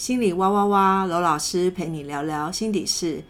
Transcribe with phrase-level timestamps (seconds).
[0.00, 3.22] 心里哇哇哇，罗老师陪你聊聊心底事。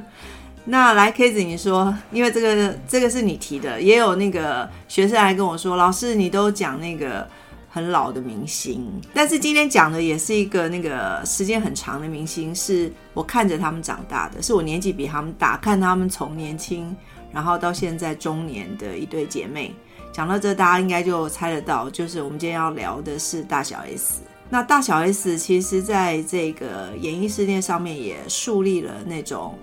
[0.66, 7.28] 那来 K 子，你说，因为这个这个是你提的，也有那个学生来跟我说，老师你都讲那个
[7.68, 16.96] 很老的明星，但是今天讲的也是一个那个时间很长的明星，是我看着他们长大的，是我年纪比他们大，看他们从年轻
[17.34, 19.74] 然后到现在中年的一对姐妹。
[20.20, 24.22] 讲到这，大家应该就猜得到，就是我们今天要聊的是大小 S。
[24.50, 29.58] 那大小 S 其实在这个演艺事件上面也树立了那种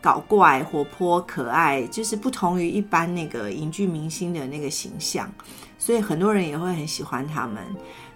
[0.00, 5.32] 搞怪、活泼、可爱，就是不同于一般那个影剧明星的那个形象，
[5.78, 7.62] 所以很多人也会很喜欢他们。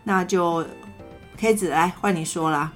[0.03, 0.67] 那就
[1.37, 2.73] K 子来换你说啦，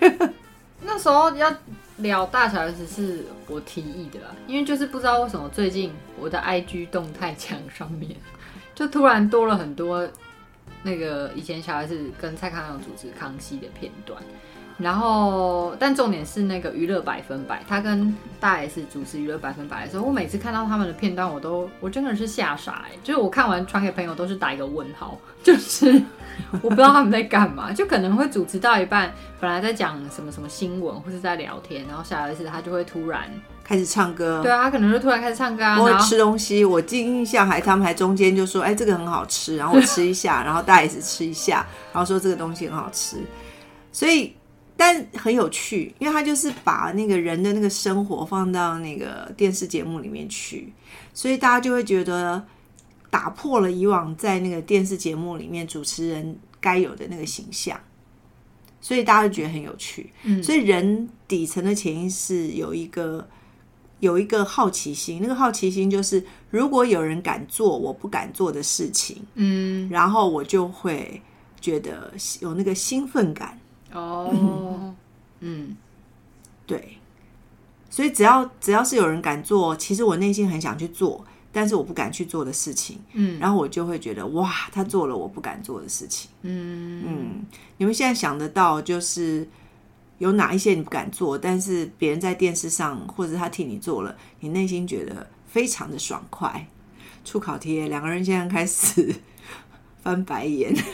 [0.80, 1.54] 那时候要
[2.00, 8.14] 聊大小 S 是我提议的啦，因为就是不知道为什么最近我的 IG 动态墙上面
[8.74, 10.08] 就突然多了很多
[10.82, 14.22] 那个以前小 S 跟蔡康永主持康熙的片段。
[14.78, 26.02] 然后，但重点是那个娱乐百分百，他跟大 S 主持娱乐百分百的时候，我每次看到他们的片段，我都我真的是吓傻哎、就是我看完传给朋友都是打一个问号，就是
[26.62, 33.30] 我不知道他们在干嘛，就可能会主持到一半，本来在讲什么什么新闻或是在聊天，然后小 S 他就会突然，
[33.62, 34.40] 开始唱歌。
[34.42, 43.18] 对啊，他可能就突然开始唱歌啊，或者然后吃东西，我记印象还他们还中间就说，哎，这个很好吃，然后我吃一下，然后大 S 吃一下，然后说这个东西很好吃，
[43.92, 44.34] 所以
[44.80, 50.72] 但很有趣，因为他就是把那个人的那个生活放到那个电视节目里面去，
[51.12, 52.42] 所以大家就会觉得
[53.10, 57.78] 打破了以往在那个电视节目里面主持人该有的那个形象。
[58.80, 60.10] 所以大家就觉得很有趣，
[60.42, 63.28] 所以人底层的潜意识有一个
[63.98, 71.20] 有一个好奇心，那个好奇心就是，如果有人敢做我不敢做的事情，嗯，然后我就会
[71.60, 73.59] 觉得有那个兴奋感。
[73.92, 74.94] 哦，
[75.40, 75.76] 嗯，
[76.66, 76.98] 对，
[77.88, 86.30] 所以只要只要是有人敢做，其实我内心很想去做，但是我不敢去做的事情，嗯然后我就会觉得哇，他做了我不敢做的事情。
[86.42, 87.46] 嗯嗯，
[87.78, 89.48] 你们现在想得到就是
[90.18, 96.66] 有哪一些你不敢做，但是别人在电视上或者他替你做了，你内心觉得非常的爽快。
[97.24, 99.14] 出考题，两个人现在开始
[100.02, 100.74] 翻白眼。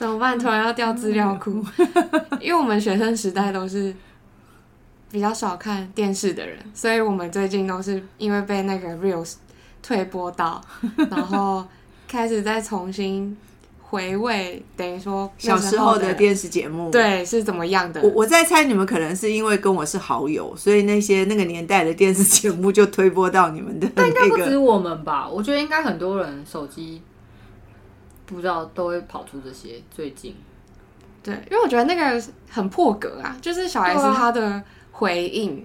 [0.00, 0.38] 怎么办？
[0.38, 1.62] 突然要掉资料库，
[2.40, 3.94] 因为我们学生时代都是
[5.12, 9.34] 比较少看电视的人，所以我们最近都是因为被那个 reels
[9.82, 10.58] 推播到，
[11.10, 11.66] 然后
[12.08, 13.36] 开始再重新
[13.82, 18.08] 回味，等于说小时候的的电视节目，对是怎么样的我。
[18.08, 24.56] 我在猜你们可能是因为跟我是好友，所以那些那个年代的电视节目就推播到你们的那应该不止。
[24.56, 25.28] 我们吧？
[25.28, 27.02] 我觉得应该很多人手机
[28.34, 29.82] 不知道都会跑出这些。
[29.90, 30.34] 最近，
[31.22, 35.64] 对，因为我觉得那个很破格啊，就是小 S 对啊她的回应，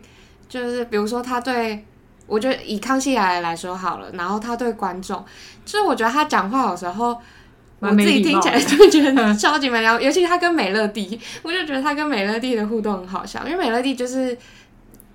[0.50, 1.86] 就是比如说他对
[2.28, 5.24] 我觉得以康熙来了来说好了，然后他对观众，
[5.66, 7.18] 就是我觉得他讲话有时候。
[7.82, 14.36] 我自己听起来就觉得超级没聊， 尤其他跟美乐蒂，我就觉得他跟美乐蒂的互动很好笑，因为美乐蒂就是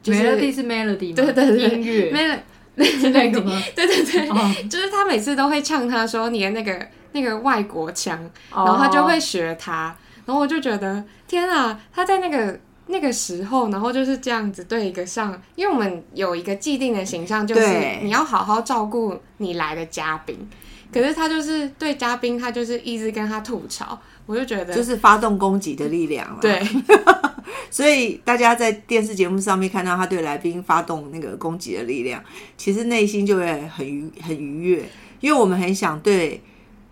[0.02, 1.16] 就是美乐蒂是 melody 吗？
[1.16, 2.38] 对对对音乐美乐
[2.84, 3.60] 是那个吗？
[3.75, 9.96] 对对对，哦就是他每次都会唱他说你的那个那个外国腔，然然后他就会学他，
[10.26, 17.62] 然后我就觉得天啊，他在那个那个时候，然后就是这样子对一个上，因为我们有一个既定的形象，就是
[18.02, 20.48] 你要好好照顾你来的嘉宾，
[20.92, 26.38] 可是他就是对嘉宾，他就是一直跟他吐槽，我就觉得就是发动攻击的力量了。
[26.40, 26.60] 对，
[27.70, 32.22] 所以大家在电视节目上面看到他对来宾发动那个攻击的力量，
[32.56, 34.84] 其实内心就会很愉很愉悦，
[35.20, 36.42] 因为我们很想对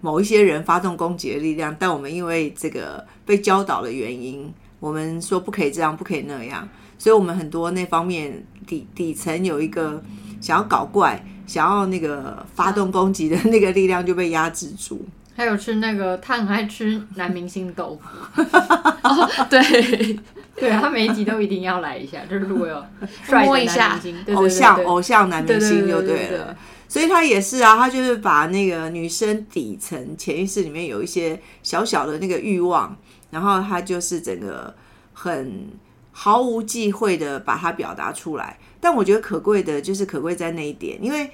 [0.00, 6.68] 某一些人发动攻击的力量，但我们因为这个被教导的原因，我们说不可以这样，不可以那样，
[6.98, 10.02] 所以我们很多那方面底底层有一个
[10.40, 15.04] 想要搞怪、想要那个发动攻击的那个力量就被压制住。
[15.34, 18.42] 还有吃那个，他很爱吃男明星豆腐，
[19.48, 20.18] 对，
[20.56, 22.84] 对他每一集都一定要来一下，就是如果有
[23.22, 23.98] 帅的摸一下
[24.34, 26.56] 偶像偶像男明星就对了。
[26.88, 32.96] 所以他也是啊，他就是把那个女生底层潜意识里面有一些小小的那个欲望，
[33.30, 34.74] 然后他就是整个
[35.12, 35.68] 很
[36.10, 38.58] 毫无忌讳的把它表达出来。
[38.80, 41.30] 但我觉得可贵的就是可贵在那一点，因为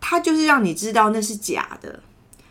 [0.00, 2.02] 他就是让你知道那是假的，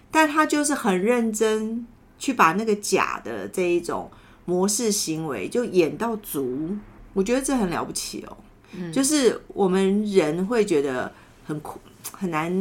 [0.10, 1.86] 但他就是很认真
[2.18, 4.10] 去把那个假的这一种
[4.46, 6.78] 模式行为就演到足，
[7.14, 8.38] 我觉得这很了不起哦。
[8.94, 11.12] 就是我们人会觉得
[11.46, 11.78] 很苦
[12.22, 12.52] 很难，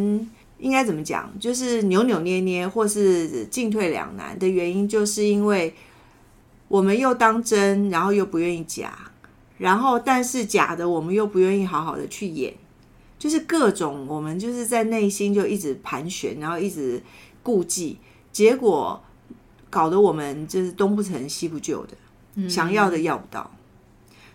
[0.58, 1.30] 应该怎么讲？
[1.38, 5.74] 就是扭扭捏捏或是进退两难的原因，就是因为
[6.68, 8.96] 我们又当真，然后又不愿意假，
[9.58, 12.54] 然后但是假的我们又不愿意好好的去演，
[13.18, 17.02] 就是各种我们就是在内心就一直盘旋，然后一直
[17.42, 17.98] 顾忌，
[18.32, 18.98] 结果
[19.68, 23.50] 搞得我们就是东不成西不就的，想要的要不到。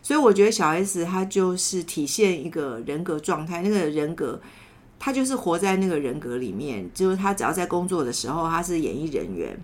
[0.04, 4.40] 所以我觉得小 S 她就是体现一个人格状态，那个人格，
[5.06, 9.56] 她就是活在那个人格里面，就是他只要在工作的时候，他是演艺人员，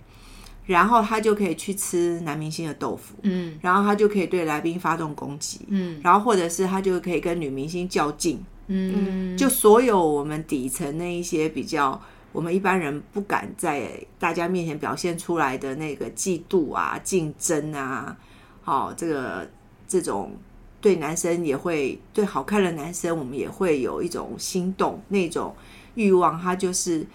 [0.67, 11.99] 然后他就可以去吃男明星的豆腐，嗯然后他就可以对来宾发动攻击，嗯然后或者是他就可以跟女明星较劲，嗯，就所有我们底层那一些比较。
[12.33, 18.15] 我们一般人不敢在大家面前表现出来的那个嫉妒啊、竞争啊，
[18.61, 19.49] 好、这个
[19.85, 20.31] 这种
[20.81, 25.55] 对男生也会对好看的男生，我们也会有一种心动那种
[25.93, 27.05] 欲望，他就是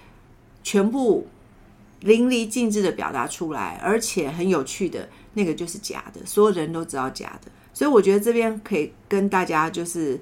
[0.62, 1.26] 全部
[2.00, 10.18] 淋漓尽致的表达出来，而且很有趣的那个就是假的，所有人都知道假的，所以我觉得这边可以跟大家就是。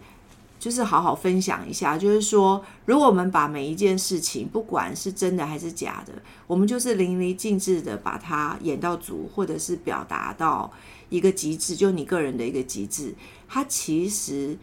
[0.57, 6.15] 就是好好分享一下，就是说，如果我们把每一件事情，不管是真的还是假的，
[6.47, 10.73] 我们就是淋漓尽致的把它演到足，或者是表达到
[11.09, 13.15] 一个极致，就你个人的一个极致，
[13.49, 14.57] 它其实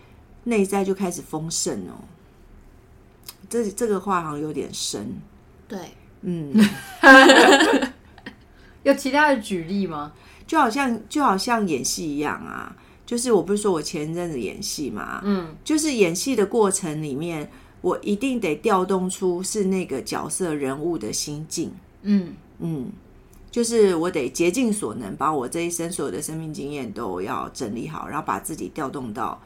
[0.46, 2.04] 内在就开始丰盛哦。
[3.50, 5.20] 这这个话好像有点深，
[5.68, 5.80] 对，
[6.22, 6.54] 嗯，
[8.84, 10.14] 有其他的举例吗？
[10.48, 12.76] 就好像就好像演戏一样啊。
[13.06, 17.52] 就是我不是说我前一阵子演戏嘛，嗯，就是演戏的过程里面，
[17.82, 21.74] 我一定得调动出是那个角色人物的心境，
[22.04, 22.90] 嗯嗯，
[23.52, 29.40] 就是我得竭尽所能，把我这一生所有的生命经验都要整理好，然后把自己调动到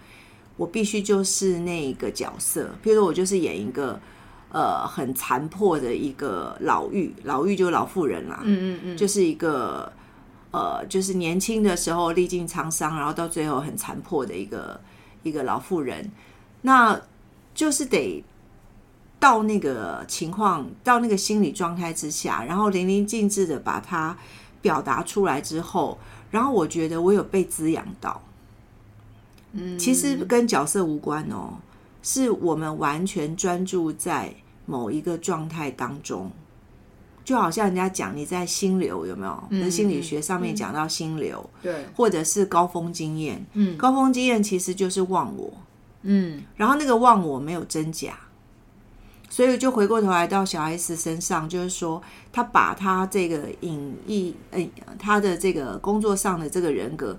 [0.55, 2.69] 我必须就是那个角色。
[2.83, 3.99] 譬如说我就是演一个
[4.51, 9.91] 呃很残破的一个老妪，老妪就是老妇人啦，嗯嗯嗯，就是一个
[10.51, 14.79] 呃，就是年轻的时候历尽沧桑，然后到最后很残破的一个
[15.23, 16.11] 一个老妇人，
[16.61, 17.01] 那
[17.53, 18.23] 就是得
[19.25, 24.15] 到那个情况，到那个心理状态之下，然后淋漓尽致的把它
[24.61, 25.97] 表达出来之后，
[26.29, 28.21] 然后我觉得我有被滋养到。
[29.53, 31.55] 嗯，其实跟角色无关哦，
[32.03, 34.31] 是我们完全专注在
[34.67, 36.31] 某一个状态当中。
[37.23, 39.43] 就好像人家讲你在心流有没有？
[39.49, 43.43] 那、心理学上面讲到心流，对，或者是高峰经验。
[43.53, 45.51] 嗯高峰经验其实就是忘我，
[46.03, 48.15] 嗯然后那个忘我没有真假，
[49.29, 52.01] 所以就回过头来到小 S 身上，就是说
[52.31, 57.17] 他把他这个隐逸，呃，他的这个工作上的这个人格，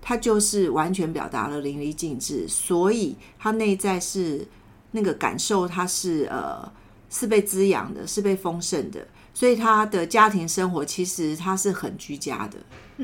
[0.00, 4.46] 他就是完全表达了淋漓尽致，所以他内在是
[4.92, 6.70] 那个感受，他是呃
[7.10, 12.58] 是被滋养的，是被丰盛的，所以他的家庭生活其实他是很居家的，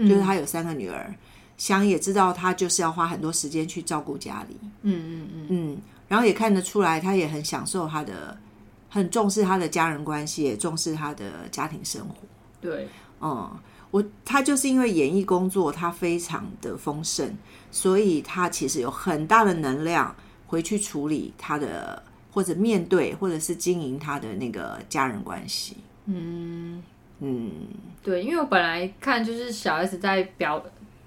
[0.07, 1.13] 就是他有三个女儿，
[1.57, 4.89] 想也知道他就是要花很多时间去照顾家里，嗯。
[4.99, 8.37] 嗯嗯，嗯，然后也看得出来，他也很享受他的，
[8.89, 12.15] 很重视他的家人关系，也重视他的家庭生活。
[12.61, 12.89] 对，
[13.21, 13.51] 嗯，
[13.91, 17.37] 我他就是因为演艺工作，他非常的丰盛，
[17.71, 20.15] 所以他其实有很大的能量
[20.47, 25.77] 回去处理他的，或者面对，或者是经营他的那个家人关系。
[26.07, 26.83] 嗯。
[27.21, 27.69] 嗯，
[28.03, 30.63] 对，因为我本来看就是小 S 在表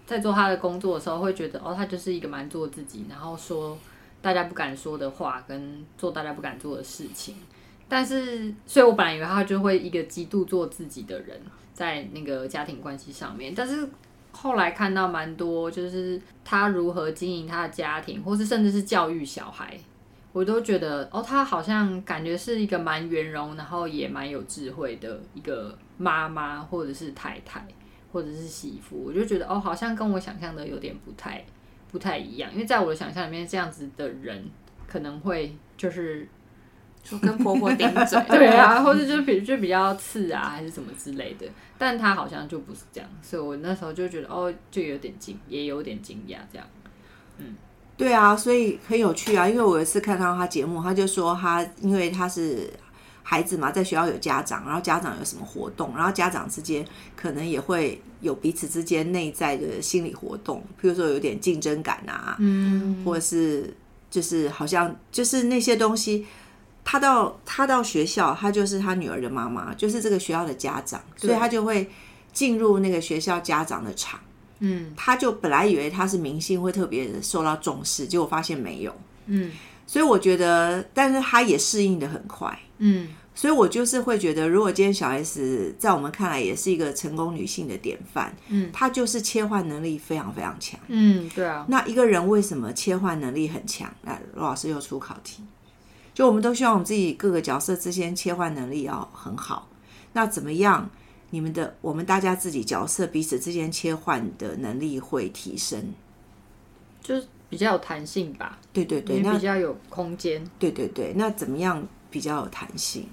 [0.05, 3.77] 在做他的工作的时候，会觉得哦，他就是一个蛮做自己，然后说
[4.21, 7.35] 大家不敢说的话，跟做大家不敢做的事情。
[7.87, 11.39] 但是，所以我本来以为他就会一个极度做自己的人，
[11.73, 13.53] 在那个家庭关系上面。
[13.55, 13.87] 但是
[14.31, 19.77] 后来看到蛮多，就是他如何经营他的家庭，或是甚至是教育小孩，
[20.33, 27.65] 我都觉得哦，他好像感觉是一个蛮圆融，然后也蛮有智慧的一个妈妈或者是太太。
[28.09, 31.45] 或者是媳妇，我就觉得哦，好像跟我想象的有点不太
[31.97, 34.45] 不太一样，因为在我的想象里面，这样子的人
[34.87, 36.29] 可能会就是
[37.03, 46.67] 说跟婆婆顶嘴， 对啊，或者就比就比较刺啊，还是什么之类的，但他好像就不是这样，所以我那时候就觉得哦，就有点惊，也有点惊讶这样。
[47.39, 47.55] 嗯
[47.97, 49.49] 对啊，所以很有趣啊。
[49.49, 52.71] 因为我有一次看到他节目，他就说他因为他是
[53.29, 63.75] 孩子嘛，在学校有家长，然后家长有什么活动，然后家长之间可能也会有彼此之间内在的心理活动，譬如说有点竞争感啊，嗯，或者是
[64.09, 66.25] 就是好像就是那些东西。
[66.89, 71.85] 他到他到学校，他就是他女儿的妈妈，就是这个学校的家长，所以他就会
[72.31, 74.17] 进入那个学校家长的场。
[74.59, 78.95] 嗯他就本来以为他是明星会特别受到重视，结果发现没有。
[79.25, 79.51] 嗯
[79.87, 82.59] 所以我觉得，但是他也适应的很快。
[82.77, 90.79] 嗯所以我就是会觉得，如果今天小 S 在我们看来也是一个成功女性的典范，嗯她就是切换能力非常非常强。
[90.87, 93.93] 嗯，对啊，那一个人为什么切换能力很强？
[94.01, 95.43] 来罗老师又出考题，
[96.15, 99.69] 就我们都希望我们自己各个角色之间切换能力要很好。
[100.13, 100.89] 那怎么样？
[101.29, 105.93] 你们的我们大家自己角色彼此之间切换的能力会提升。
[107.03, 110.43] 就是比较有弹性吧，对对对，那比较有空间。
[110.59, 113.07] 对对对，那怎么样比较有弹性？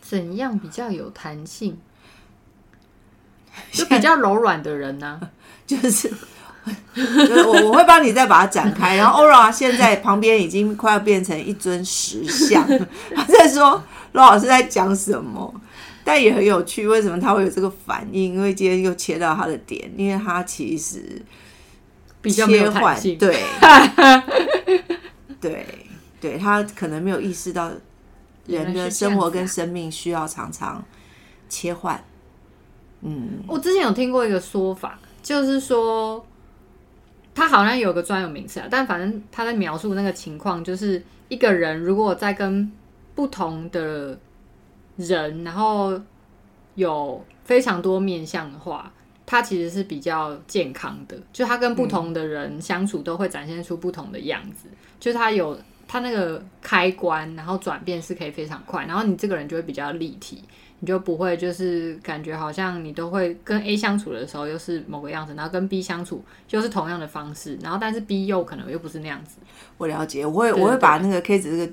[0.00, 1.78] 怎样比较有弹性？
[3.72, 5.20] 就比较柔软的人呢、
[5.66, 6.12] 就是。
[6.96, 12.66] 就是我我会帮你再把它展开，然后 Ora 现在旁边已经快要变成一尊石像，
[13.14, 13.72] 他在说
[14.12, 15.54] 罗老师在讲什么，
[16.02, 18.32] 但也很有趣，为什么他会有这个反应？
[18.32, 21.20] 因为今天又切到他的点，因为他其实
[22.24, 23.18] 比较没有切换，弹性。
[23.18, 23.44] 对，
[25.40, 25.66] 对，
[26.20, 27.70] 对他可能没有意识到
[28.46, 30.82] 人的生活跟生命需要常常
[31.50, 32.02] 切换。
[33.02, 36.24] 嗯，我之前有听过一个说法，就是说，
[37.34, 42.72] 他好像有个专有名词啊，但反正他在描述那个情况，就是一个人如果在跟
[43.14, 44.18] 不同的
[44.96, 46.00] 人，然后
[46.76, 48.90] 有非常多面相的话，
[49.26, 54.68] 他其实是比较健康的，就他跟不同的人相处都会展现出不同的样子，
[55.00, 60.42] 就是他有他那个开关，然后转变是可以非常快，然后你这个人就会比较立体。
[60.80, 69.38] 你就不会就是感觉好像你都会跟 A 相处的时候又是某个样子，然后跟 B 相处又是同样的方式，然后但是 B 又可能又不是那样子。
[69.78, 71.72] 我了解，我会我会把那个 case 这个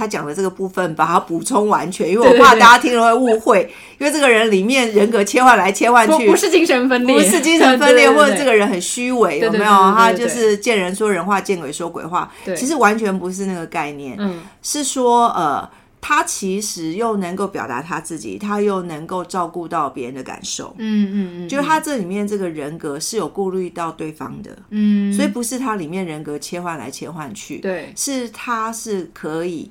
[0.00, 9.70] 他讲的这个部分把它补充完全，因为我怕大家听了会误会，因为这个人里面人格切换来切换去，不不是精神分裂，不是精神分裂， 或者这个人很虚伪，有没有？
[9.70, 12.32] 他就是见人说人话，见鬼说鬼话。
[12.46, 12.56] 对。
[12.56, 14.40] 其实完全不是那个概念，嗯。
[14.62, 15.68] 是说呃，
[16.00, 20.74] 他其实又能够表达他自己，他又能够照顾到别人的感受。
[20.78, 27.92] 嗯嗯嗯，就是他这里面这个人格是有顾虑到对方的，嗯，所以不是他里面人格切换来切换去，对。
[27.94, 29.70] 是他是可以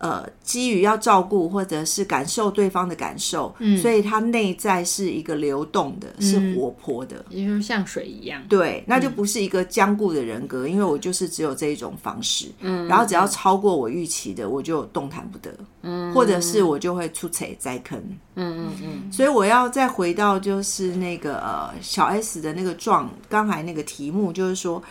[0.00, 3.78] 呃基于要照顾或者是感受对方的感受，嗯。
[3.78, 7.24] 所以他内在是一个流动的，是活泼的。
[7.28, 8.42] 也就是像水一样。
[8.48, 12.86] 对，那就不是一个僵固的人格，因为我就是只有这一种方式，嗯。
[12.88, 15.52] 然后只要超过我预期的，我就动弹不得，
[15.82, 16.12] 嗯。
[16.12, 17.98] 或者是我就会出彩栽坑。
[18.36, 19.12] 嗯嗯嗯。
[19.12, 24.82] 所以我要再回到就是那个呃小 S 的那个状，刚才那个题目就是说，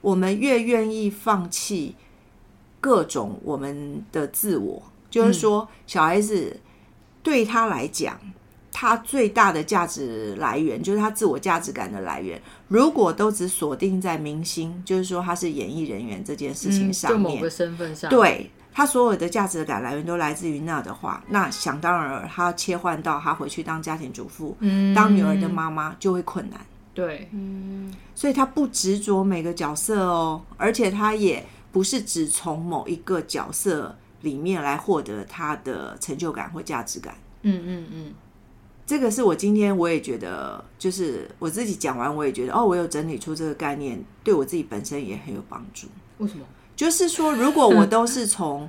[0.00, 1.94] 我们越愿意放弃
[2.80, 6.60] 各种我们的自我，就是说小孩子
[7.22, 8.18] 对他来讲。
[8.78, 12.38] 他最大的价值来源就是他自我价值感的来源。
[12.68, 26.60] 如果都只锁定在明星，就是说他是演艺人员这件事情嗯，上面，就某个身份上，，对他所有的价值感来源都来自于那的话，那想当然尔，他切换到他回去当家庭主妇、嗯，当女儿的妈妈就会困难，
[26.92, 27.30] 对，
[28.14, 31.42] 所以他不执着每个角色哦，而且他也
[31.72, 37.14] 不是只从某一个角色里面来获得他的成就感或价值感。
[37.42, 38.14] 嗯嗯嗯，
[38.86, 45.86] 这个是我今天我也觉得，就是我自己讲完，我也觉得哦，我有整理出这个概念，对我自己本身也很有帮助。
[46.18, 46.44] 为什么？
[46.74, 48.68] 就是说，如果我都是从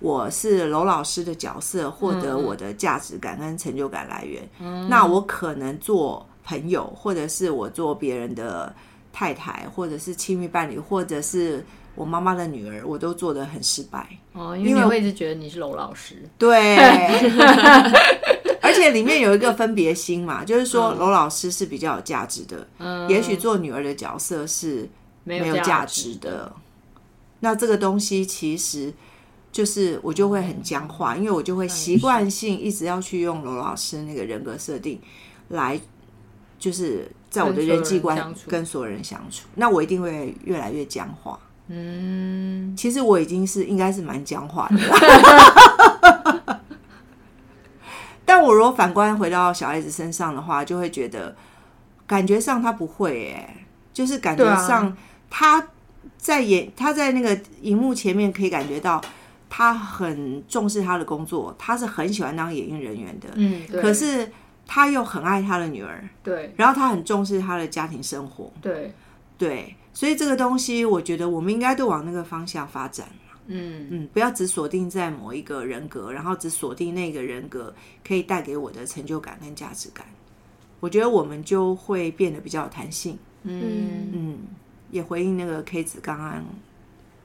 [0.00, 4.48] 我是娄老师的角色获得嗯我的价值感跟成就感来源，
[4.88, 8.74] 那我可能做朋友，或者是我做别人的
[9.12, 14.06] 太太，或者是亲密伴侣，或者是我妈妈的女儿，我都做的很失败。
[14.32, 16.76] 哦，因为因为你会一直觉得你是娄老师，对，
[18.60, 24.88] 而且里面有一个分别心嘛，就是说娄老师是比较有价值的，嗯，也许做女儿的角色是
[25.22, 26.52] 没没有价值的。
[27.40, 28.92] 那这个东西其实
[29.52, 34.98] 就是我就会很僵化，因为我就会习惯性一直要去用罗老师那个人格设定
[35.48, 35.78] 来
[36.58, 38.50] 就是在我的人际关人相处。
[38.50, 41.38] 跟所有人相处，那我一定会越来越僵化。
[41.68, 44.76] 嗯，其实我已经是应该是蛮僵化的。
[44.76, 46.60] 了。
[48.26, 51.36] 但我如果反观回到小孩子身上的话，就会觉得
[52.06, 54.96] 感觉上他不会哎、就是感觉上
[55.28, 55.68] 他
[56.16, 59.00] 在演他在那个荧幕前面可以感觉到
[59.50, 63.80] 他很重视他的工作，他是很喜欢当演艺人员的，嗯，对。
[63.80, 64.32] 可是
[64.66, 66.52] 他又很爱他的女儿，对。
[66.56, 68.92] 然后他很重视他的家庭生活，对，
[69.36, 73.08] 对，所以这个东西我觉得我们应该都往那个方向发展。
[73.46, 77.74] 嗯嗯，不要只锁定在某一个人格，然后只锁定那个人格
[78.06, 80.06] 可以带给我的成就感跟价值感。
[80.80, 83.18] 我觉得我们就会变得比较有弹性。
[83.42, 84.38] 嗯嗯，
[84.90, 86.42] 也回应那个 K 子刚刚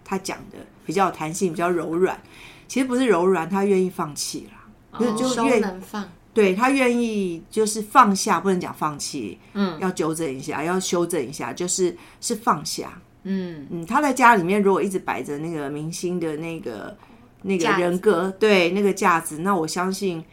[0.04, 2.22] 他讲的，比较有弹性，比较柔软。
[2.68, 13.02] 其实不是柔软，他愿意放弃啦，就是就收愿能放，对他愿意就是放下，不能讲放弃，嗯要纠正一下，要修正一下，就是是放下。
[13.24, 16.96] 嗯嗯，他在家里面如果一直摆着那个明星的那个
[17.42, 20.24] 那个人格，对那个架子，那我相信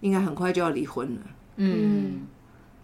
[0.00, 1.20] 应该很快就要离婚了。
[1.56, 2.22] 嗯，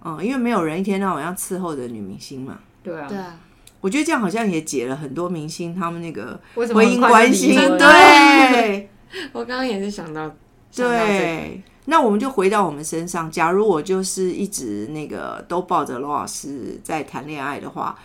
[0.04, 2.58] 嗯，因为没有人一天到晚要伺候的女明星嘛。
[2.82, 3.40] 对啊对，啊，
[3.80, 8.88] 我觉得这样好像也解了很多明星他们那个婚姻关系，对
[9.32, 10.30] 我刚刚也是想到
[10.74, 11.62] 对。
[11.90, 17.98] 那我们就回到我们身上，假如我就是一直那个都抱着罗老师在谈恋爱的话，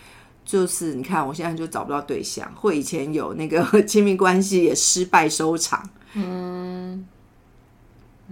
[0.45, 7.05] 就是你看我现在就找不到对象，或以前有那个 亲密关系也失败收场，嗯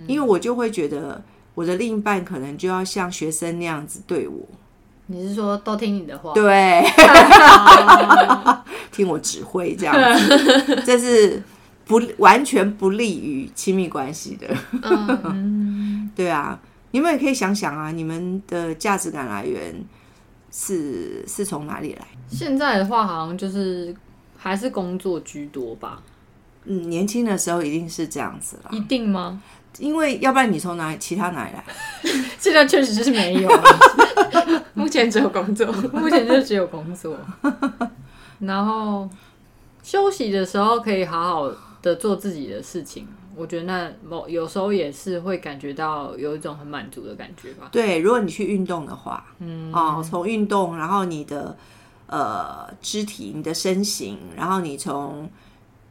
[0.08, 1.22] 因为我就会觉得
[1.54, 4.40] 我的另一半可能就要像学生那样子对我，
[5.08, 6.32] 你是说都听你的话？
[6.34, 6.82] 对，
[8.90, 11.44] 听我指挥这样子，这是
[11.92, 14.48] 不完全不利于亲密关系的。
[14.82, 16.58] 嗯， 对啊，
[16.92, 19.76] 你们也可以想想啊，你们的价值感来源
[20.50, 22.08] 是是从哪里来？
[22.30, 23.94] 现在的话，好像就是
[24.38, 26.02] 还是工作居多吧？
[26.64, 29.42] 嗯，年轻的时候一定是这样子了，一定吗？
[29.80, 31.64] 因为要不然你从哪里其他哪里来？
[32.40, 33.64] 现在确实是没有啊，
[34.74, 37.18] 目前只有工作，目前就只有工作，
[38.40, 39.10] 然后
[39.84, 41.52] 休息的时候可以好好
[41.82, 43.08] 的做自己的事情。
[43.36, 47.70] 我觉得那某有时候也是会感觉到有一种很满足的感觉吧。
[47.72, 51.58] 对，如果你去运动的话，嗯，哦，从运动，然后你的
[52.08, 55.30] 呃肢体、你的身形，然后你从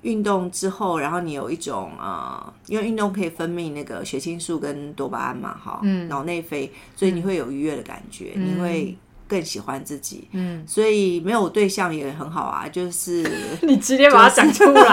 [0.02, 8.96] 运动之后，然后你有一种呃，因为运动可以分泌那个血清素跟多巴胺嘛，哈，嗯，脑内啡，所以你会有愉悦的感觉，你会
[9.30, 13.24] 更喜欢自己，嗯，所以没有对象也很好啊，就是
[13.62, 14.82] 你直接把它讲出来，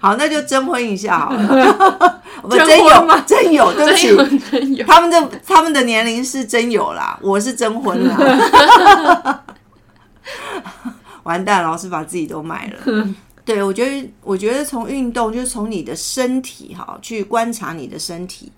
[0.00, 3.20] 好，那就征婚一下好了， 不征真有婚吗？
[3.26, 9.42] 真有，对不起，真有真有，他们的他们的年龄是真有啦，我是征婚啦。
[11.24, 12.78] 完蛋，老师把自己都卖了。
[13.46, 18.50] 对，我觉得，我觉得从运动就是从你的身体哈去观察你的身体，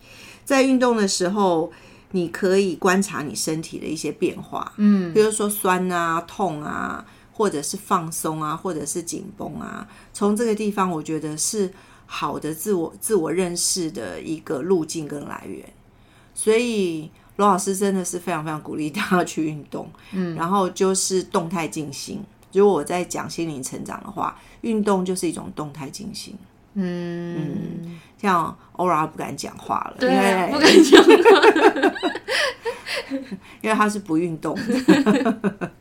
[0.45, 1.71] 在运动的时候，
[2.17, 11.71] 你可以观察你身体的一些变化，嗯，比如说酸啊、痛啊，或者是放松啊，或者是紧绷啊，从这个地方，我觉得是
[12.07, 15.63] 好的自我自我认识的一个路径跟来源。
[16.35, 22.25] 所以罗老师真的是非常非常鼓励大家去运动，嗯，然后就是动态静心。
[22.53, 26.35] 如果我在讲心灵成长的话，运动就是一种动态静心。
[26.79, 31.11] 嗯，像欧拉不敢讲话了，对因不敢讲话，
[33.63, 35.73] 因为他是不运动的。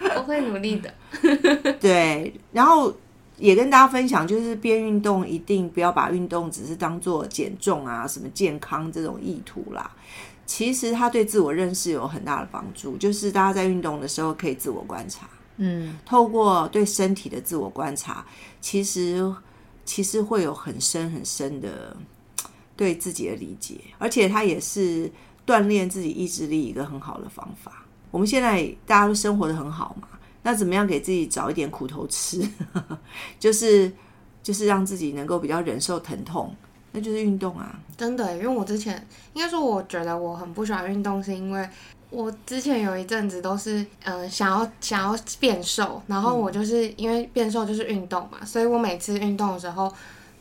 [0.16, 0.92] 我会努力的。
[1.80, 2.94] 对，然后
[3.38, 9.90] 也跟大家分享，就是边运动一定不要把运动只是当做减重啊、什么健康这种意图啦。
[10.44, 15.28] 其实它对自我认识有很大的帮助，就是大家在运动的时候可以自我观察，
[15.58, 18.24] 嗯，透过对身体的自我观察，
[18.60, 19.32] 其实
[19.90, 21.96] 其实会有很深很深的
[22.76, 25.10] 对自己的理解，而且它也是
[25.44, 27.84] 锻炼自己意志力一个很好的方法。
[28.12, 30.06] 我们现在大家都生活的很好嘛，
[30.44, 32.40] 那怎么样给自己找一点苦头吃？
[33.40, 33.92] 就是
[34.44, 36.54] 就是让自己能够比较忍受疼痛，
[36.92, 37.76] 那就是运动啊。
[37.96, 41.68] 真的，因为我之前应该说，我觉得我很不喜欢运动，是因为
[42.10, 49.92] 我之前有一阵子都是嗯、想要想要变瘦，然后我就是因为变瘦就是运动嘛，所以我每次运动的时候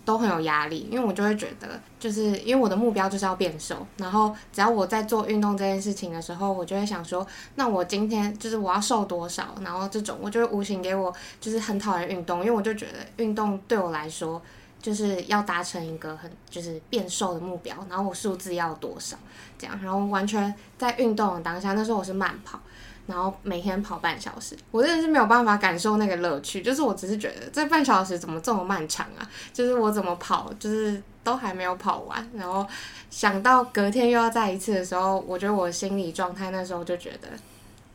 [0.04, 14.42] 都很有压力，因为我就会觉得，就是因为我的目标就是要变瘦，然后只要我在做运动这件事情的时候，我就会想说，那我今天就是我要瘦多少，然后这种我就会无形给我就是很讨厌运动，因为我就觉得运动对我来说。
[14.82, 19.18] 就是要达成一个很就是变瘦的目标，然后我数字要多少
[19.58, 22.60] 这样，然后完全在运动的当下，那时候我是慢跑。
[23.08, 26.62] 然后每天跑半小时，我真的是没有办法感受那个乐趣。
[26.62, 29.28] 就是我只是觉得这半小时怎么这么漫长啊？
[29.52, 32.30] 就是我怎么跑，就是都还没有跑完。
[32.36, 32.63] 然后
[33.10, 37.30] 想到隔天又要再一次的时候，我觉得我心理状态那时候就觉得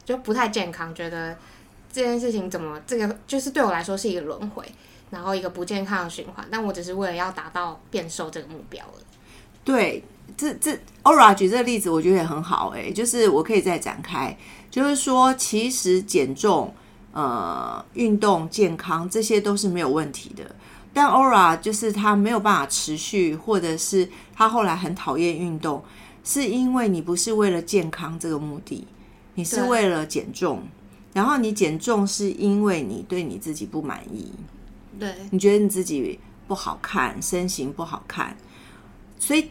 [0.05, 1.37] 就不太健康，觉得
[1.93, 4.67] 这件事情怎么这个就是对我来说是一个轮回，
[5.15, 6.47] 然后一个不健康的循环。
[6.51, 8.85] 但我只是为了要达到变瘦这个目标。
[9.65, 10.05] 对，
[10.37, 14.37] 这这 Ora 举这个例子，我觉得也很好哎、就是我可以再展开，
[14.71, 16.75] 就是说，其实减重、
[17.13, 20.45] 呃，运动、健康这些都是没有问题的。
[20.93, 25.83] 但 Ora 就是他没有办法持续，或者是他后来很讨厌运动，
[26.23, 28.87] 是因为你不是为了健康这个目的，
[29.35, 30.63] 你是为了减重。
[31.15, 34.31] 然后你减重是因为你对你自己不满意，
[34.99, 38.37] 对，你觉得你自己不好看，身形不好看，
[39.19, 39.51] 所以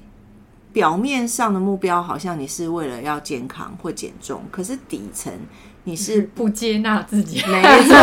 [0.71, 5.31] 表面上的目标好像你是为了要健康或减重，可是底层
[5.83, 7.41] 你是 不接纳自己。
[7.49, 7.95] 没错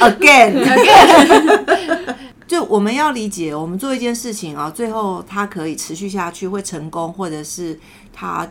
[0.00, 2.14] ，again again，
[2.46, 7.78] 就我们要理解，我们做一件事情啊，最后它可以持续下去，会成功，或者是
[8.12, 8.48] 它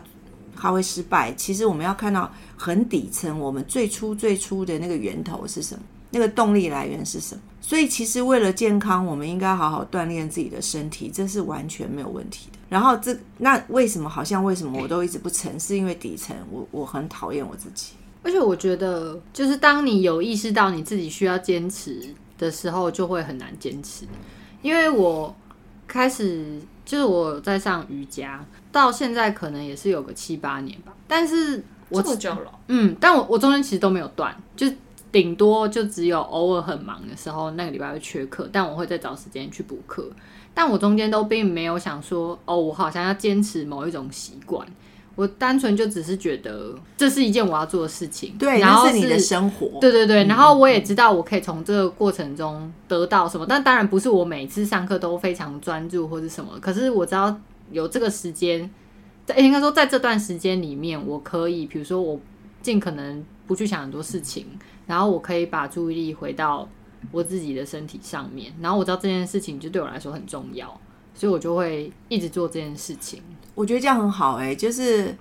[0.54, 1.32] 它会失败。
[1.34, 5.80] 其实我们要看到很底层，我们最初最初的那个源头是什么，
[6.16, 7.40] 那个动力来源是什么。
[7.60, 12.58] 所以其实为了健康，我们应该好好锻炼自己的身体，这是完全没有问题的。
[12.70, 15.60] 然后这那为什么好像为什么我都一直不成？
[15.60, 17.92] 是因为底层我我很讨厌我自己。
[18.22, 22.02] 而且我觉得，就是当你有意识到你自己需要坚持
[22.38, 24.06] 的时候，就会很难坚持。
[24.62, 25.34] 因为我
[25.86, 34.66] 开始就是我在上瑜伽，到现在可能也是有个七八年吧，但是我这么久了，嗯，但我我中间其实都没有断，就
[35.16, 40.06] 顶多就只有偶尔很忙的时候，那个礼拜会缺课，但我会再找时间去补课。
[40.52, 44.66] 但我中间都并没有想说，哦，我好像要坚持某一种习惯，
[45.14, 49.80] 我单纯就只是觉得这是一件我要做的事情，对，然后那是你的生活。
[49.80, 57.34] 对对对，然后我也知道我可以从这个过程中得到什么，但当然不是我每次上课都非常专注或者什么，可是我知道
[57.70, 58.70] 有这个时间，
[59.24, 62.20] 在应该说在这段时间里面，我可以，比如说我
[62.60, 64.44] 尽可能不去想很多事情，
[64.86, 66.68] 然后我可以把注意力回到
[67.10, 70.68] 我自己的身体上面，然后我知道这件事情就对我来说很重要，
[71.14, 73.22] 所以我就会一直做这件事情。
[73.54, 75.16] 我觉得这样很好哎、就是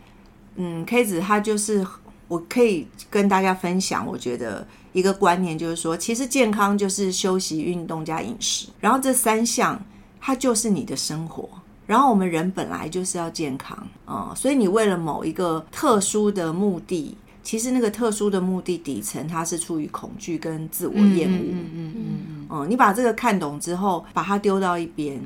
[0.56, 1.86] 嗯，K 子他就是
[2.28, 9.80] 我可以跟大家分享，我觉得一个观念就是说，其实健康就是休息、运动加饮食，然后这三项
[10.20, 11.50] 它就是你的生活。
[11.86, 21.38] 然后我们人本来就是要健康啊、嗯所以你为了某一个特殊的目的，其实那个特殊的目的底层它是出于恐惧跟自我厌恶。
[21.38, 25.22] 嗯嗯嗯嗯，你把这个看懂之后，把它丢到一边，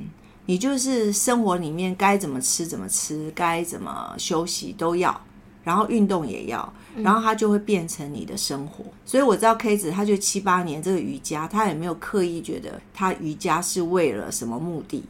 [0.46, 5.20] 你就是生活里面该怎么吃怎么吃，该怎么休息都要，
[5.64, 8.84] 然后运动也要，然后它就会变成你的生活。
[9.06, 15.04] 所以我知道 K 子，他就七八年这个瑜伽，他也没有刻意觉得他瑜伽是为了什么目的，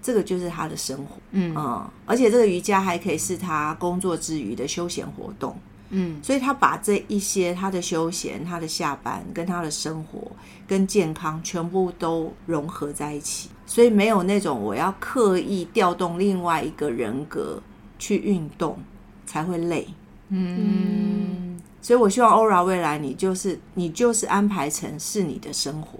[0.00, 1.16] 这个就是他的生活。
[1.32, 5.54] 嗯嗯，而且这个瑜伽还可以是他工作之余的休闲活动。
[5.90, 6.18] 嗯。
[6.22, 10.30] 所以他把这一些他的休闲、他的下班跟他的生活
[10.66, 17.62] 跟健康全部都融合在一起，所以没有那种我要刻意调动另外一个人格
[17.98, 18.78] 去运动
[19.26, 19.86] 才会累。
[20.28, 21.60] 嗯。
[21.80, 25.98] 所以我希望 Ora 未来你就是你就是安排成是你的生活，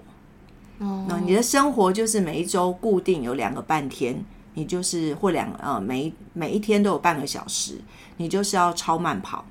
[0.79, 1.05] 哦。
[1.07, 7.79] 那你的生活就是每一周固定有两个半天，你就是或两呃每一每一天都有半个小时，
[8.17, 9.45] 你就是要超慢跑。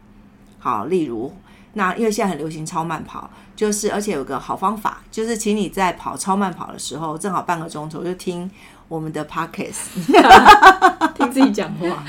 [0.64, 1.30] 好，例如
[1.74, 8.50] 那因为现在很流行超慢跑，就是而且有个好方法，就是请你在跑超慢跑的时候，正好半个钟头就听
[8.88, 9.92] 我们的 podcast。
[11.14, 12.02] 听自己讲话。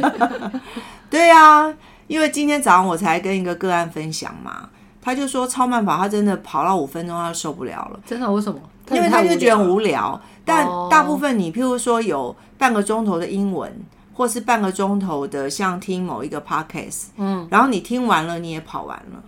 [1.10, 1.70] 对呀、
[2.06, 4.70] 因为今天早上我才跟一个个案分享嘛，
[5.02, 8.00] 他就说超慢跑，他真的跑到五分钟他就受不了了。
[8.06, 8.32] 真的？
[8.32, 8.58] 为什么？
[8.92, 10.18] 因为他就觉得很无聊。
[10.42, 13.70] 但哦大部分你，譬如说有半个钟头的英文，
[14.12, 19.22] 或是半个钟头的像听某一个 podcast，嗯，然后你听完了，你也跑完了，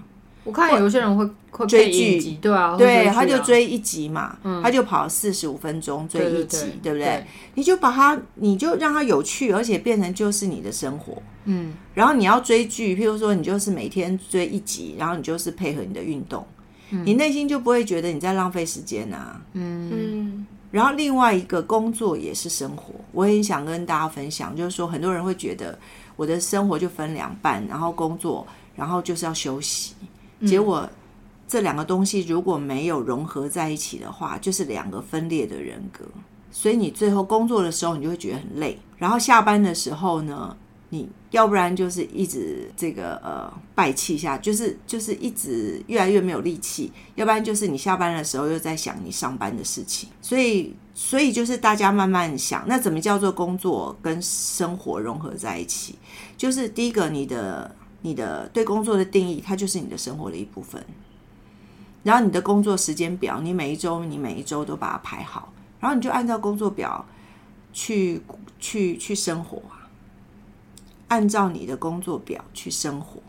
[0.44, 4.62] 我看有些人会会追剧，对啊，对，他就追一集嘛，嗯。
[4.62, 7.24] 他就跑四十五分钟追一集，对对不对？？
[7.54, 11.22] 你就把它，你就让它有趣，而且变成就是你的生活。
[11.44, 11.74] 嗯。
[11.94, 16.44] 然后你要追剧，譬如说你就是每天追一集，然后你就是配合你的运动，
[16.90, 19.40] 你内心就不会觉得你在浪费时间啊。
[19.52, 19.90] 嗯。
[19.92, 20.23] 嗯
[20.74, 25.78] 然后另外一个工作也是生活，我也想跟大家分享，就是说很多人会觉得
[26.16, 29.94] 我的生活就分两半，然后工作，然后就是要休息。
[30.44, 30.90] 结果
[31.46, 36.04] 这两个东西如果没有融合在一起的话，就是两个分裂的人格。
[36.50, 40.56] 所以你最后工作的时候，你就会觉得很累，然后下班的时候呢，
[40.90, 50.08] 你要不然就是一直这个呃败气下，就是就是一直越来越没有力气，要不然就是你下班的时候又在想你上班的事情。
[50.22, 55.96] 所以所以就是大家慢慢想，那怎么叫做工作跟生活融合在一起？
[56.36, 60.84] 就是第一个，你的你的对工作的定义，它就是你的生活的一部分。
[62.04, 65.52] 然后你的工作时间表，你每一周你每一周都把它排好。
[65.80, 67.04] 然后你就按照工作表
[67.72, 68.22] 去
[68.58, 69.60] 去去生活，
[71.14, 73.22] 按照你的工作表去生活，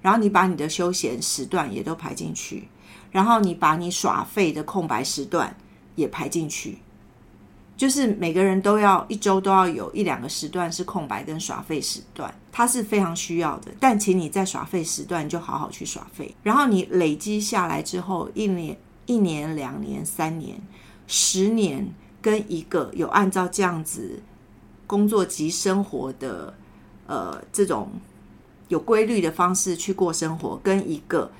[0.00, 2.68] 然后你把你的休闲时段也都排进去，
[3.10, 5.52] 然后你把你耍废的空白时段
[5.96, 6.78] 也排进去，
[7.76, 13.72] 就是每个人都要一周都要有一两个时段是空白跟耍废时段，它是非常需要的。
[13.80, 20.60] 但请你在耍废时段就好好去耍废，然后你累积下来之后，一年、一年、两年、三年、
[21.08, 21.92] 十年。
[22.22, 24.22] 跟一个有按照这样子
[24.86, 26.54] 工作及生活的
[27.12, 27.90] 呃这种
[28.68, 31.30] 有规律的方式去过生活，跟一个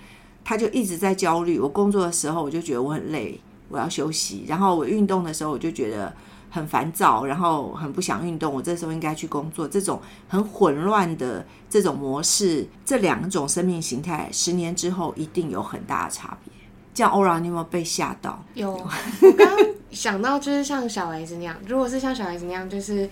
[0.44, 1.58] 他就一直在焦虑。
[1.58, 6.12] 我工作的时候我就觉得我很累，我要休息；然后我运动的时候我就觉得
[6.50, 8.52] 很烦躁，然后很不想运动。
[8.52, 16.52] 我这时候应该去工作，这种很混乱的这种模式，这两种生命形态，十年之后一定有很大的差别。
[16.92, 18.44] 这样，欧然，你有没有被吓到？
[18.52, 19.48] 有，我刚
[19.90, 23.08] 想到就是像小孩子那样，如果是像小孩子那样，就是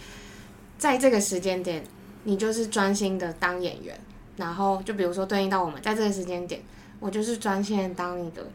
[0.77, 1.83] 在这个时间点，
[2.25, 3.99] 你就是专心的当演员，
[4.37, 6.61] 然后就比如说对应到我们在这个时间点，
[6.99, 8.49] 我就是专心当一个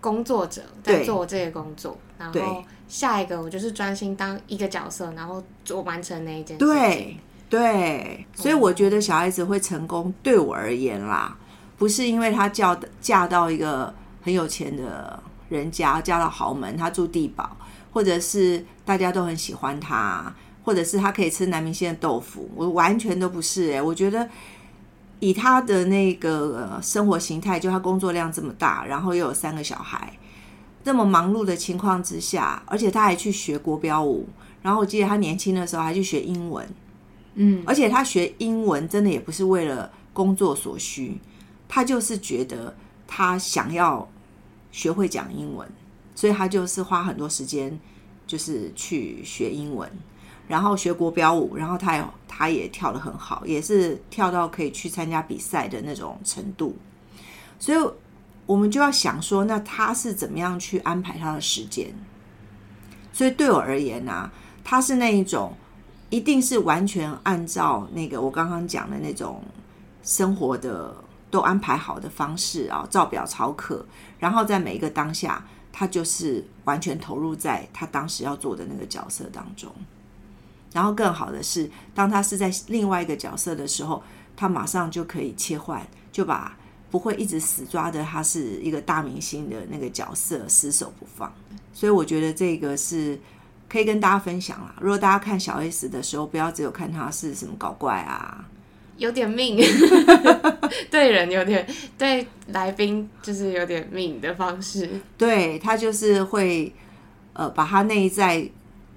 [0.00, 6.68] 工作者，在做我这个工作，然后下一个我就是专心当一个角色，然后做完成那一件事情。
[6.68, 7.16] 对
[7.48, 11.36] 对，所以我觉得小孩子会成功，对我而言啦，
[11.76, 13.92] 不是因为他嫁嫁到一个。
[14.24, 17.56] 很有钱的人家嫁到豪门，他住地堡，
[17.92, 24.28] 或者是大家都很喜欢他，或者是他可以吃南明星的豆腐，我完全都不是诶，我觉得
[25.20, 30.18] 以他的那个生活形态，就他工作量这么大，然后又有三个小孩，
[30.84, 34.28] 这么忙碌的情况之下，而且他还去学国标舞，
[34.62, 36.68] 然后我记得他年轻的时候还去学英文，
[37.34, 41.20] 嗯，而且他学英文真的也不是为了工作所需，
[41.68, 44.08] 他就是觉得他想要。
[44.74, 45.68] 学会讲英文，
[46.14, 47.78] 所以他就是花很多时间，
[48.26, 49.86] 就是去学英文，
[50.48, 56.76] 然后学国标舞，然后他也他也跳得很好，也是跳到可以去参加比赛的那种程度。
[57.58, 57.78] 所以，
[58.46, 61.94] 我们就要想说，那他是怎么样去安排他的时间？
[63.12, 64.30] 所以对我而言呢，
[64.64, 65.54] 他是那一种，
[66.10, 69.42] 一定是完全按照那个我刚刚讲的那种
[70.02, 70.94] 生活的。
[71.32, 73.82] 都安排好的方式啊，照表操课，
[74.18, 79.72] 然后在每一个当下，他就是完全投入在他当时要做的那个角色当中。
[80.72, 84.02] 然后更好的是，当他是在另外一个角色的时候，
[84.36, 86.56] 他马上就可以切换，就把
[86.90, 91.32] 不会一直死抓着他是一个大明星的那个角色死守不放。
[91.72, 93.18] 所以我觉得这个是
[93.68, 94.74] 可以跟大家分享啦。
[94.80, 98.44] 如果大家看小 S 的时候，不要只有看他是什么搞怪啊。
[98.98, 99.56] 有点命，
[100.90, 101.66] 对人有点
[101.98, 105.00] 对来宾就是有点命的方式。
[105.16, 106.72] 对他就是会
[107.32, 108.48] 呃，把他内在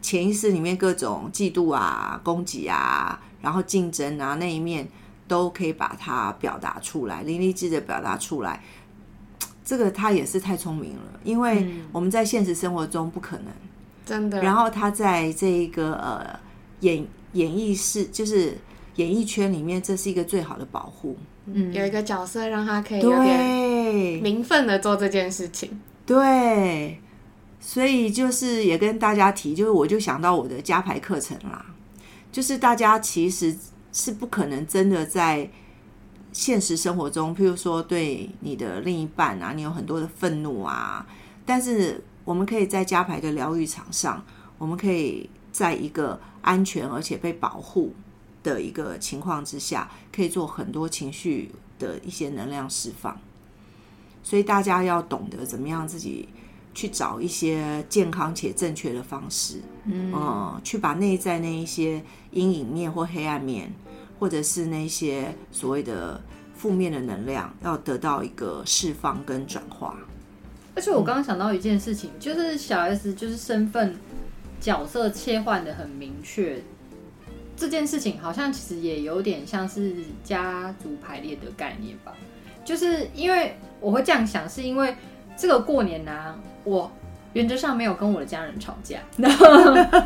[0.06, 4.88] 潜意识里面各种嫉妒啊、攻击啊，然后竞争啊那一面
[5.28, 8.62] 都可以把它表达出来，淋漓尽致的表达出来。
[9.64, 13.48] 这个他也是太聪明了，因为我们在现实生活中不可能
[14.06, 14.42] 真的。
[14.42, 16.40] 然后他在这一个呃
[16.82, 18.56] 演演艺室就是。
[18.96, 21.18] 演艺圈里面，这是一个最好的保护。
[21.48, 25.82] 嗯，有一个角色让他可以有点名分的做这件事情。
[26.06, 26.98] 对，
[27.66, 31.66] 所以就是也跟大家提，就是我就想到我的加牌课程啦，
[32.32, 33.58] 就是大家其实
[33.92, 35.50] 是不可能真的在
[36.32, 41.04] 现实生活中，譬如说对你的另一半啊，你有很多的愤怒啊，
[41.44, 44.24] 但是我们可以在加牌的疗愈场上，
[44.60, 47.94] 我们可以在一个安全而且被保护。
[48.44, 51.50] 的一个情况之下，可以做很多情绪
[51.80, 53.20] 的一些能量释放，
[54.22, 56.30] 所以大家要懂得怎么样自己
[56.76, 63.74] 去找一些健康且正确的方式，嗯，去把内在那一些阴影面或黑暗面，
[64.20, 66.22] 或者是那些所谓的
[66.54, 69.98] 负面的能量，要得到一个释放跟转化。
[70.76, 73.96] 而且我刚刚想到一件事情，就是小 S 就是身份
[74.60, 76.62] 角色切换的很明确。
[77.56, 82.14] 这件事情好像其实也有点像是家族排列的概念吧，
[82.66, 84.94] 就是因为我会这样想，是因为
[85.38, 86.92] 这个过年呢、我
[87.34, 89.00] 原则上没有跟我的家人吵架，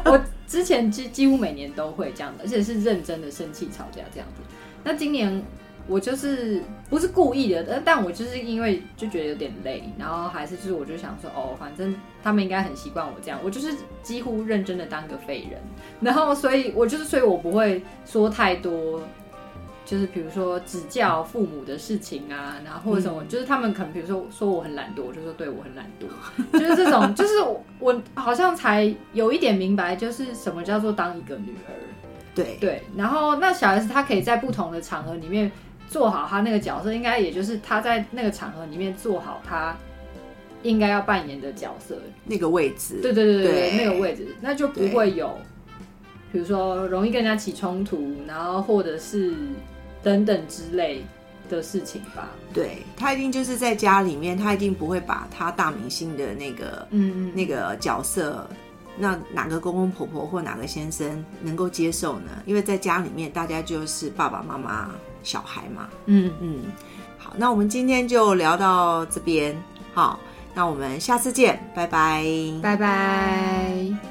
[0.06, 4.42] 我之前几几乎每年都会这样的，而且是认真的生气吵架这样子。
[4.84, 5.44] 那今年
[5.88, 15.62] 我就是不是故意的，但但我就是因为就觉得有点累，然后还是就是我就想说，哦，反正他们应该很习惯我这样，我就是几乎认真的当个废人，
[16.02, 19.02] 然后所以我就是所以我不会说太多。
[19.90, 31.74] 就是比如说指教父母的事情啊，然后或者什么，就是他们可能比如说说我很懒惰，我就说对我很懒惰，就是这种，就是我我好像才有一点明白，就是什么叫做当一个女儿。
[32.36, 35.52] 对对，然后那小 S 她可以在不同的场合里面
[35.88, 39.76] 做好她那个角色，应该也就是她在那个场合里面做好她
[40.62, 41.98] 应该要扮演的角色。
[42.26, 45.36] 那个位置，对对对，对那个位置，那就不会有，
[46.32, 49.34] 比如说容易跟人家起冲突，然后或者是
[50.04, 51.04] 等等之类
[51.50, 52.30] 的事情吧。
[52.54, 58.48] 对他一定就是在家里面，他一定不会把他大明星的那个嗯那个角色，
[58.98, 62.32] 那哪个公公婆婆或哪个先生能够接受呢？
[62.46, 64.90] 因为在家里面，大家就是爸爸妈妈、
[65.24, 65.88] 小孩嘛。
[66.06, 66.64] 嗯，嗯，
[67.18, 69.56] 好，那我们今天就聊到这边，
[69.94, 70.20] 好，
[70.56, 72.26] 那我们下次见，拜拜。
[72.62, 74.09] 拜拜。